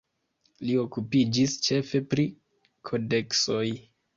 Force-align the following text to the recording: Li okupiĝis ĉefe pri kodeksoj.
Li 0.69 0.77
okupiĝis 0.83 1.53
ĉefe 1.67 2.03
pri 2.15 2.27
kodeksoj. 2.93 3.65